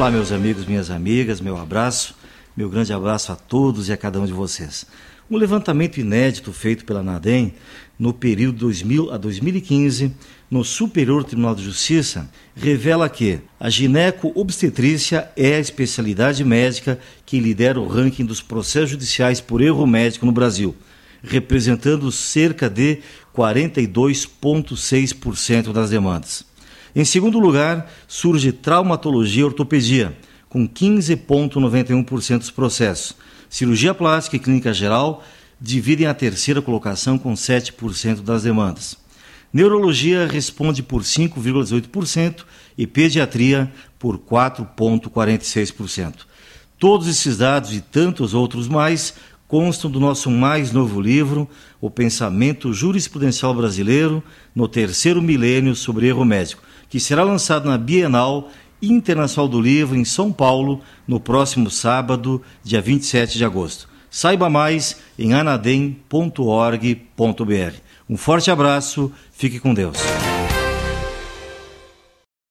Olá, 0.00 0.10
meus 0.10 0.32
amigos, 0.32 0.64
minhas 0.64 0.90
amigas, 0.90 1.42
meu 1.42 1.58
abraço, 1.58 2.14
meu 2.56 2.70
grande 2.70 2.90
abraço 2.90 3.32
a 3.32 3.36
todos 3.36 3.90
e 3.90 3.92
a 3.92 3.98
cada 3.98 4.18
um 4.18 4.24
de 4.24 4.32
vocês. 4.32 4.86
Um 5.30 5.36
levantamento 5.36 6.00
inédito 6.00 6.54
feito 6.54 6.86
pela 6.86 7.02
NADEM 7.02 7.52
no 7.98 8.14
período 8.14 8.60
2000 8.60 9.12
a 9.12 9.18
2015 9.18 10.16
no 10.50 10.64
Superior 10.64 11.22
Tribunal 11.22 11.54
de 11.54 11.62
Justiça 11.62 12.30
revela 12.56 13.10
que 13.10 13.40
a 13.60 13.68
gineco-obstetrícia 13.68 15.30
é 15.36 15.56
a 15.56 15.60
especialidade 15.60 16.42
médica 16.44 16.98
que 17.26 17.38
lidera 17.38 17.78
o 17.78 17.86
ranking 17.86 18.24
dos 18.24 18.40
processos 18.40 18.92
judiciais 18.92 19.38
por 19.38 19.60
erro 19.60 19.86
médico 19.86 20.24
no 20.24 20.32
Brasil, 20.32 20.74
representando 21.22 22.10
cerca 22.10 22.70
de 22.70 23.00
42,6% 23.36 25.74
das 25.74 25.90
demandas. 25.90 26.48
Em 26.94 27.04
segundo 27.04 27.38
lugar, 27.38 27.90
surge 28.08 28.52
traumatologia 28.52 29.42
e 29.42 29.44
ortopedia, 29.44 30.16
com 30.48 30.68
15,91% 30.68 32.38
dos 32.38 32.50
processos. 32.50 33.14
Cirurgia 33.48 33.94
plástica 33.94 34.36
e 34.36 34.40
clínica 34.40 34.74
geral 34.74 35.22
dividem 35.60 36.06
a 36.06 36.14
terceira 36.14 36.62
colocação 36.62 37.18
com 37.18 37.34
7% 37.34 38.22
das 38.22 38.42
demandas. 38.42 38.96
Neurologia 39.52 40.26
responde 40.26 40.82
por 40.82 41.02
5,18% 41.02 42.44
e 42.78 42.86
pediatria 42.86 43.70
por 43.98 44.16
4,46%. 44.18 46.14
Todos 46.78 47.08
esses 47.08 47.36
dados 47.38 47.74
e 47.74 47.80
tantos 47.80 48.32
outros 48.32 48.68
mais 48.68 49.14
constam 49.46 49.90
do 49.90 49.98
nosso 49.98 50.30
mais 50.30 50.70
novo 50.70 51.00
livro, 51.00 51.48
O 51.80 51.90
Pensamento 51.90 52.72
Jurisprudencial 52.72 53.52
Brasileiro 53.52 54.22
no 54.54 54.68
Terceiro 54.68 55.20
Milênio 55.20 55.74
sobre 55.74 56.06
Erro 56.06 56.24
Médico, 56.24 56.62
que 56.90 57.00
será 57.00 57.22
lançado 57.22 57.66
na 57.68 57.78
Bienal 57.78 58.50
Internacional 58.82 59.48
do 59.48 59.60
Livro 59.60 59.96
em 59.96 60.04
São 60.04 60.30
Paulo 60.32 60.82
no 61.06 61.18
próximo 61.18 61.70
sábado, 61.70 62.42
dia 62.62 62.82
27 62.82 63.38
de 63.38 63.44
agosto. 63.44 63.88
Saiba 64.10 64.50
mais 64.50 65.00
em 65.18 65.32
anadem.org.br. 65.32 66.34
Um 68.08 68.16
forte 68.16 68.50
abraço, 68.50 69.12
fique 69.32 69.60
com 69.60 69.72
Deus. 69.72 69.96